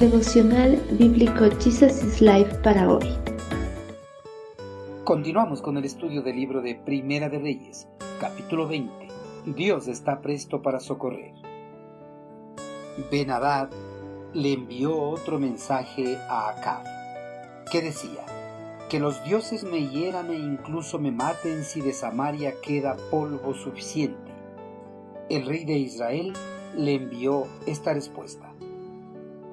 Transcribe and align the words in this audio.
Devocional 0.00 0.76
Bíblico 0.98 1.46
Jesus 1.58 2.04
is 2.04 2.20
Life 2.20 2.56
para 2.56 2.86
hoy. 2.86 3.16
Continuamos 5.04 5.62
con 5.62 5.78
el 5.78 5.86
estudio 5.86 6.20
del 6.20 6.36
libro 6.36 6.60
de 6.60 6.74
Primera 6.74 7.30
de 7.30 7.38
Reyes, 7.38 7.88
capítulo 8.20 8.68
20. 8.68 8.92
Dios 9.46 9.88
está 9.88 10.20
presto 10.20 10.60
para 10.60 10.80
socorrer. 10.80 11.32
Benadad 13.10 13.70
le 14.34 14.52
envió 14.52 15.00
otro 15.00 15.38
mensaje 15.38 16.18
a 16.28 16.50
Acab, 16.50 16.84
que 17.72 17.80
decía, 17.80 18.26
que 18.90 19.00
los 19.00 19.24
dioses 19.24 19.64
me 19.64 19.88
hieran 19.88 20.30
e 20.30 20.36
incluso 20.36 20.98
me 20.98 21.10
maten 21.10 21.64
si 21.64 21.80
de 21.80 21.94
Samaria 21.94 22.52
queda 22.60 22.98
polvo 23.10 23.54
suficiente. 23.54 24.30
El 25.30 25.46
rey 25.46 25.64
de 25.64 25.78
Israel 25.78 26.34
le 26.76 26.96
envió 26.96 27.46
esta 27.66 27.94
respuesta. 27.94 28.55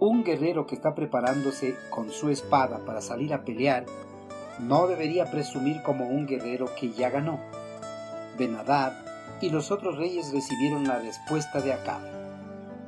Un 0.00 0.22
guerrero 0.22 0.66
que 0.66 0.76
está 0.76 0.94
preparándose 0.94 1.76
con 1.90 2.10
su 2.10 2.30
espada 2.30 2.84
para 2.84 3.00
salir 3.00 3.34
a 3.34 3.42
pelear 3.44 3.84
no 4.60 4.86
debería 4.86 5.30
presumir 5.30 5.82
como 5.82 6.06
un 6.08 6.26
guerrero 6.26 6.66
que 6.78 6.92
ya 6.92 7.10
ganó. 7.10 7.40
Benadad 8.38 8.92
y 9.40 9.50
los 9.50 9.72
otros 9.72 9.96
reyes 9.96 10.32
recibieron 10.32 10.86
la 10.86 10.98
respuesta 10.98 11.60
de 11.60 11.72
Acab. 11.72 12.00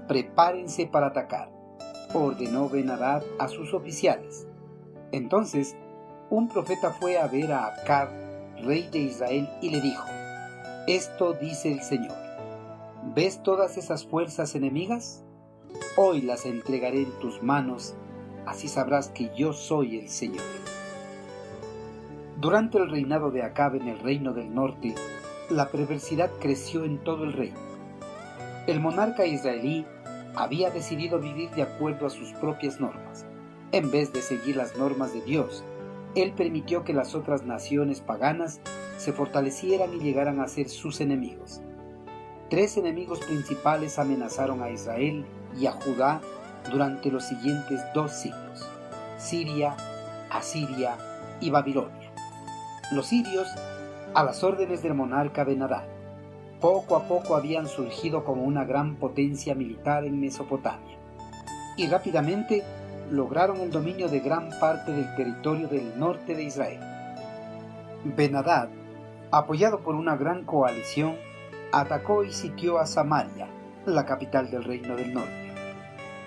Prepárense 0.06 0.86
para 0.86 1.08
atacar, 1.08 1.50
ordenó 2.14 2.68
Benadad 2.68 3.24
a 3.38 3.48
sus 3.48 3.74
oficiales. 3.74 4.46
Entonces, 5.10 5.76
un 6.30 6.48
profeta 6.48 6.90
fue 6.90 7.18
a 7.18 7.26
ver 7.26 7.52
a 7.52 7.66
Acab, 7.66 8.08
rey 8.62 8.88
de 8.90 8.98
Israel, 8.98 9.48
y 9.60 9.70
le 9.70 9.80
dijo, 9.80 10.06
Esto 10.86 11.32
dice 11.32 11.72
el 11.72 11.82
Señor, 11.82 12.16
¿ves 13.14 13.42
todas 13.42 13.76
esas 13.76 14.04
fuerzas 14.04 14.54
enemigas? 14.54 15.24
Hoy 15.96 16.20
las 16.22 16.46
entregaré 16.46 17.02
en 17.02 17.12
tus 17.20 17.42
manos, 17.42 17.94
así 18.46 18.68
sabrás 18.68 19.08
que 19.08 19.30
yo 19.36 19.52
soy 19.52 19.98
el 19.98 20.08
Señor. 20.08 20.44
Durante 22.40 22.78
el 22.78 22.90
reinado 22.90 23.30
de 23.30 23.42
Acab 23.42 23.74
en 23.74 23.88
el 23.88 23.98
reino 23.98 24.32
del 24.32 24.54
norte, 24.54 24.94
la 25.50 25.68
perversidad 25.68 26.30
creció 26.40 26.84
en 26.84 26.98
todo 26.98 27.24
el 27.24 27.32
reino. 27.32 27.58
El 28.66 28.80
monarca 28.80 29.26
israelí 29.26 29.84
había 30.36 30.70
decidido 30.70 31.18
vivir 31.18 31.50
de 31.50 31.62
acuerdo 31.62 32.06
a 32.06 32.10
sus 32.10 32.32
propias 32.32 32.80
normas, 32.80 33.26
en 33.72 33.90
vez 33.90 34.12
de 34.12 34.22
seguir 34.22 34.56
las 34.56 34.78
normas 34.78 35.12
de 35.12 35.22
Dios. 35.22 35.64
Él 36.14 36.32
permitió 36.32 36.84
que 36.84 36.92
las 36.92 37.14
otras 37.14 37.44
naciones 37.44 38.00
paganas 38.00 38.60
se 38.96 39.12
fortalecieran 39.12 39.92
y 39.94 39.98
llegaran 39.98 40.40
a 40.40 40.48
ser 40.48 40.68
sus 40.68 41.00
enemigos. 41.00 41.60
Tres 42.48 42.76
enemigos 42.76 43.20
principales 43.20 43.98
amenazaron 43.98 44.62
a 44.62 44.70
Israel 44.70 45.24
y 45.58 45.66
a 45.66 45.72
Judá 45.72 46.20
durante 46.70 47.10
los 47.10 47.24
siguientes 47.24 47.80
dos 47.94 48.12
siglos, 48.12 48.68
Siria, 49.18 49.76
Asiria 50.30 50.96
y 51.40 51.50
Babilonia. 51.50 52.10
Los 52.92 53.06
sirios, 53.06 53.48
a 54.14 54.24
las 54.24 54.42
órdenes 54.42 54.82
del 54.82 54.94
monarca 54.94 55.44
Benadad, 55.44 55.84
poco 56.60 56.96
a 56.96 57.04
poco 57.04 57.36
habían 57.36 57.68
surgido 57.68 58.24
como 58.24 58.42
una 58.42 58.64
gran 58.64 58.96
potencia 58.96 59.54
militar 59.54 60.04
en 60.04 60.20
Mesopotamia 60.20 60.98
y 61.76 61.86
rápidamente 61.86 62.62
lograron 63.10 63.60
el 63.60 63.70
dominio 63.70 64.08
de 64.08 64.20
gran 64.20 64.50
parte 64.60 64.92
del 64.92 65.14
territorio 65.16 65.68
del 65.68 65.98
norte 65.98 66.34
de 66.34 66.44
Israel. 66.44 66.80
Benadad, 68.04 68.68
apoyado 69.30 69.80
por 69.80 69.94
una 69.94 70.16
gran 70.16 70.44
coalición, 70.44 71.16
atacó 71.72 72.24
y 72.24 72.32
sitió 72.32 72.78
a 72.78 72.86
Samaria, 72.86 73.48
la 73.86 74.04
capital 74.04 74.50
del 74.50 74.64
reino 74.64 74.96
del 74.96 75.14
norte. 75.14 75.39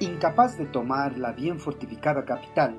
Incapaz 0.03 0.57
de 0.57 0.65
tomar 0.65 1.17
la 1.17 1.31
bien 1.31 1.61
fortificada 1.61 2.25
capital, 2.25 2.75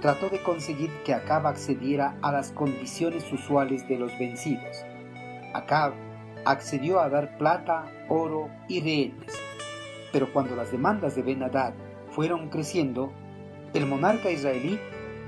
trató 0.00 0.28
de 0.28 0.40
conseguir 0.44 0.90
que 1.04 1.12
Acab 1.12 1.48
accediera 1.48 2.16
a 2.22 2.30
las 2.30 2.52
condiciones 2.52 3.32
usuales 3.32 3.88
de 3.88 3.98
los 3.98 4.16
vencidos. 4.16 4.84
Acab 5.54 5.92
accedió 6.44 7.00
a 7.00 7.08
dar 7.08 7.36
plata, 7.36 7.90
oro 8.08 8.48
y 8.68 8.80
rehenes. 8.80 9.32
Pero 10.12 10.32
cuando 10.32 10.54
las 10.54 10.70
demandas 10.70 11.16
de 11.16 11.22
Ben 11.22 11.42
Hadad 11.42 11.72
fueron 12.12 12.48
creciendo, 12.48 13.12
el 13.74 13.86
monarca 13.86 14.30
israelí 14.30 14.78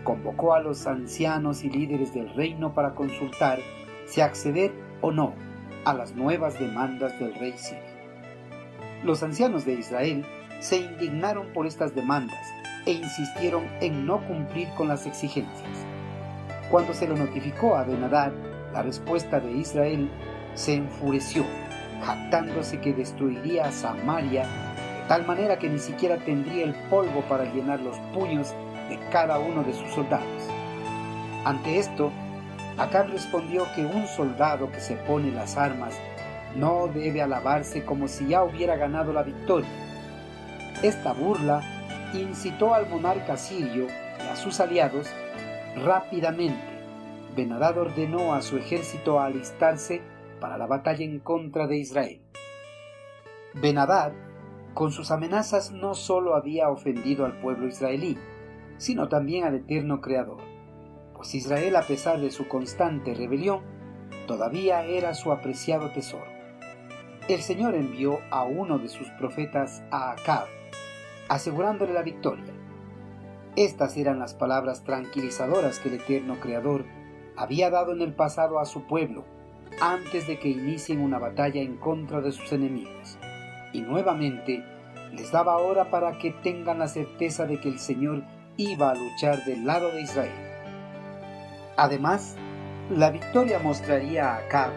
convocó 0.04 0.54
a 0.54 0.60
los 0.60 0.86
ancianos 0.86 1.64
y 1.64 1.68
líderes 1.68 2.14
del 2.14 2.32
reino 2.32 2.74
para 2.74 2.94
consultar 2.94 3.58
si 4.06 4.20
acceder 4.20 4.72
o 5.00 5.10
no 5.10 5.34
a 5.84 5.94
las 5.94 6.14
nuevas 6.14 6.60
demandas 6.60 7.18
del 7.18 7.34
rey 7.34 7.54
sirio. 7.56 7.82
Los 9.02 9.24
ancianos 9.24 9.64
de 9.64 9.72
Israel 9.72 10.24
se 10.64 10.78
indignaron 10.78 11.48
por 11.52 11.66
estas 11.66 11.94
demandas 11.94 12.40
e 12.86 12.92
insistieron 12.92 13.68
en 13.82 14.06
no 14.06 14.26
cumplir 14.26 14.66
con 14.78 14.88
las 14.88 15.04
exigencias. 15.04 15.84
Cuando 16.70 16.94
se 16.94 17.06
lo 17.06 17.16
notificó 17.16 17.76
a 17.76 17.84
Benadad, 17.84 18.32
la 18.72 18.80
respuesta 18.80 19.40
de 19.40 19.52
Israel 19.52 20.10
se 20.54 20.76
enfureció, 20.76 21.44
jactándose 22.02 22.80
que 22.80 22.94
destruiría 22.94 23.66
a 23.66 23.72
Samaria 23.72 24.44
de 24.44 25.08
tal 25.08 25.26
manera 25.26 25.58
que 25.58 25.68
ni 25.68 25.78
siquiera 25.78 26.16
tendría 26.16 26.64
el 26.64 26.74
polvo 26.88 27.20
para 27.28 27.44
llenar 27.44 27.80
los 27.80 27.98
puños 28.14 28.54
de 28.88 28.98
cada 29.12 29.38
uno 29.38 29.64
de 29.64 29.74
sus 29.74 29.90
soldados. 29.90 30.48
Ante 31.44 31.78
esto, 31.78 32.10
Acab 32.78 33.08
respondió 33.08 33.66
que 33.76 33.84
un 33.84 34.06
soldado 34.06 34.72
que 34.72 34.80
se 34.80 34.96
pone 34.96 35.30
las 35.30 35.58
armas 35.58 35.92
no 36.56 36.88
debe 36.88 37.20
alabarse 37.20 37.84
como 37.84 38.08
si 38.08 38.28
ya 38.28 38.42
hubiera 38.42 38.76
ganado 38.76 39.12
la 39.12 39.22
victoria. 39.22 39.83
Esta 40.84 41.14
burla 41.14 41.62
incitó 42.12 42.74
al 42.74 42.90
monarca 42.90 43.38
sirio 43.38 43.86
y 44.18 44.28
a 44.28 44.36
sus 44.36 44.60
aliados 44.60 45.08
rápidamente. 45.82 46.60
Benadad 47.34 47.78
ordenó 47.78 48.34
a 48.34 48.42
su 48.42 48.58
ejército 48.58 49.18
a 49.18 49.24
alistarse 49.24 50.02
para 50.42 50.58
la 50.58 50.66
batalla 50.66 51.02
en 51.02 51.20
contra 51.20 51.66
de 51.66 51.78
Israel. 51.78 52.20
Benadad, 53.54 54.12
con 54.74 54.92
sus 54.92 55.10
amenazas, 55.10 55.72
no 55.72 55.94
solo 55.94 56.34
había 56.34 56.68
ofendido 56.68 57.24
al 57.24 57.40
pueblo 57.40 57.66
israelí, 57.66 58.18
sino 58.76 59.08
también 59.08 59.44
al 59.44 59.54
eterno 59.54 60.02
Creador, 60.02 60.42
pues 61.14 61.34
Israel, 61.34 61.76
a 61.76 61.82
pesar 61.86 62.20
de 62.20 62.30
su 62.30 62.46
constante 62.46 63.14
rebelión, 63.14 63.62
todavía 64.26 64.84
era 64.84 65.14
su 65.14 65.32
apreciado 65.32 65.90
tesoro. 65.92 66.26
El 67.26 67.40
Señor 67.40 67.74
envió 67.74 68.18
a 68.30 68.44
uno 68.44 68.78
de 68.78 68.90
sus 68.90 69.08
profetas 69.12 69.82
a 69.90 70.10
Acab, 70.10 70.46
asegurándole 71.28 71.92
la 71.92 72.02
victoria. 72.02 72.52
Estas 73.56 73.96
eran 73.96 74.18
las 74.18 74.34
palabras 74.34 74.84
tranquilizadoras 74.84 75.78
que 75.78 75.88
el 75.88 75.94
eterno 75.96 76.40
Creador 76.40 76.84
había 77.36 77.70
dado 77.70 77.92
en 77.92 78.02
el 78.02 78.12
pasado 78.12 78.58
a 78.58 78.64
su 78.64 78.86
pueblo 78.86 79.24
antes 79.80 80.26
de 80.26 80.38
que 80.38 80.48
inicien 80.48 81.00
una 81.00 81.18
batalla 81.18 81.60
en 81.60 81.76
contra 81.76 82.20
de 82.20 82.32
sus 82.32 82.52
enemigos. 82.52 83.18
Y 83.72 83.80
nuevamente 83.80 84.64
les 85.12 85.30
daba 85.30 85.54
ahora 85.54 85.90
para 85.90 86.18
que 86.18 86.30
tengan 86.30 86.78
la 86.78 86.88
certeza 86.88 87.46
de 87.46 87.60
que 87.60 87.68
el 87.68 87.78
Señor 87.78 88.24
iba 88.56 88.90
a 88.90 88.94
luchar 88.94 89.44
del 89.44 89.64
lado 89.64 89.90
de 89.90 90.02
Israel. 90.02 90.32
Además, 91.76 92.36
la 92.90 93.10
victoria 93.10 93.58
mostraría 93.58 94.32
a 94.32 94.38
Acab 94.38 94.70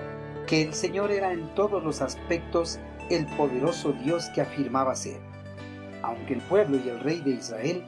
que 0.47 0.61
el 0.61 0.73
Señor 0.73 1.11
era 1.11 1.33
en 1.33 1.53
todos 1.55 1.83
los 1.83 2.01
aspectos 2.01 2.79
el 3.09 3.25
poderoso 3.25 3.91
Dios 3.91 4.29
que 4.33 4.41
afirmaba 4.41 4.95
ser 4.95 5.19
aunque 6.07 6.35
el 6.35 6.41
pueblo 6.41 6.77
y 6.77 6.87
el 6.87 7.01
rey 7.01 7.19
de 7.19 7.31
Israel 7.31 7.83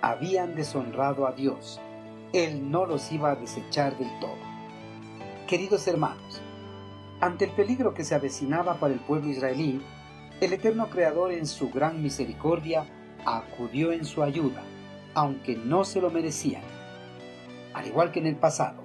habían 0.00 0.54
deshonrado 0.54 1.26
a 1.26 1.32
Dios, 1.32 1.78
Él 2.32 2.70
no 2.70 2.86
los 2.86 3.12
iba 3.12 3.30
a 3.30 3.36
desechar 3.36 3.96
del 3.98 4.08
todo. 4.20 4.38
Queridos 5.46 5.86
hermanos, 5.86 6.40
ante 7.20 7.44
el 7.44 7.50
peligro 7.50 7.92
que 7.92 8.04
se 8.04 8.14
avecinaba 8.14 8.80
para 8.80 8.94
el 8.94 9.00
pueblo 9.00 9.28
israelí, 9.28 9.82
el 10.40 10.54
eterno 10.54 10.88
Creador 10.88 11.30
en 11.30 11.46
su 11.46 11.68
gran 11.68 12.02
misericordia 12.02 12.86
acudió 13.26 13.92
en 13.92 14.06
su 14.06 14.22
ayuda, 14.22 14.62
aunque 15.12 15.54
no 15.54 15.84
se 15.84 16.00
lo 16.00 16.10
merecían. 16.10 16.62
Al 17.74 17.86
igual 17.86 18.12
que 18.12 18.20
en 18.20 18.28
el 18.28 18.36
pasado, 18.36 18.82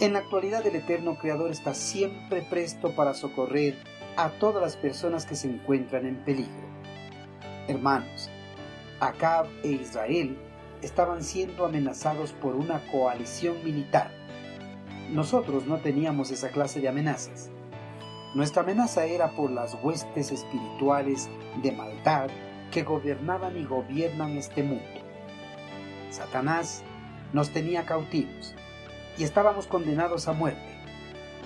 en 0.00 0.12
la 0.12 0.20
actualidad 0.20 0.64
el 0.64 0.76
eterno 0.76 1.18
Creador 1.18 1.50
está 1.50 1.74
siempre 1.74 2.42
presto 2.42 2.94
para 2.94 3.14
socorrer 3.14 3.74
a 4.16 4.28
todas 4.30 4.62
las 4.62 4.76
personas 4.76 5.26
que 5.26 5.34
se 5.34 5.48
encuentran 5.48 6.06
en 6.06 6.22
peligro. 6.24 6.81
Hermanos, 7.68 8.28
Acab 8.98 9.46
e 9.62 9.68
Israel 9.68 10.36
estaban 10.82 11.22
siendo 11.22 11.64
amenazados 11.64 12.32
por 12.32 12.56
una 12.56 12.80
coalición 12.90 13.62
militar. 13.62 14.10
Nosotros 15.10 15.66
no 15.66 15.78
teníamos 15.78 16.32
esa 16.32 16.48
clase 16.48 16.80
de 16.80 16.88
amenazas. 16.88 17.50
Nuestra 18.34 18.62
amenaza 18.62 19.04
era 19.04 19.30
por 19.30 19.50
las 19.50 19.76
huestes 19.80 20.32
espirituales 20.32 21.30
de 21.62 21.70
maldad 21.70 22.30
que 22.72 22.82
gobernaban 22.82 23.56
y 23.56 23.64
gobiernan 23.64 24.36
este 24.36 24.64
mundo. 24.64 24.84
Satanás 26.10 26.82
nos 27.32 27.50
tenía 27.50 27.86
cautivos 27.86 28.56
y 29.18 29.22
estábamos 29.22 29.68
condenados 29.68 30.26
a 30.26 30.32
muerte. 30.32 30.72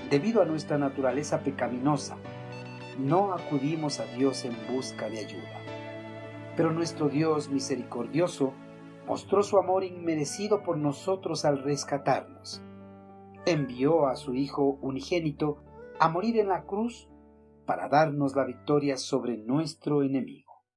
Debido 0.08 0.40
a 0.40 0.46
nuestra 0.46 0.78
naturaleza 0.78 1.40
pecaminosa, 1.40 2.16
no 2.98 3.34
acudimos 3.34 4.00
a 4.00 4.06
Dios 4.06 4.44
en 4.44 4.56
busca 4.68 5.10
de 5.10 5.18
ayuda. 5.18 5.75
Pero 6.56 6.72
nuestro 6.72 7.08
Dios 7.08 7.50
misericordioso 7.50 8.54
mostró 9.06 9.42
su 9.42 9.58
amor 9.58 9.84
inmerecido 9.84 10.62
por 10.62 10.78
nosotros 10.78 11.44
al 11.44 11.62
rescatarnos. 11.62 12.62
Envió 13.44 14.06
a 14.06 14.16
su 14.16 14.34
Hijo 14.34 14.78
unigénito 14.80 15.62
a 16.00 16.08
morir 16.08 16.38
en 16.38 16.48
la 16.48 16.64
cruz 16.64 17.08
para 17.66 17.88
darnos 17.88 18.34
la 18.34 18.44
victoria 18.44 18.96
sobre 18.96 19.36
nuestro 19.36 20.02
enemigo. 20.02 20.45